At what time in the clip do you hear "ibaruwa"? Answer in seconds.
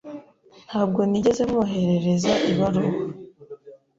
2.51-3.01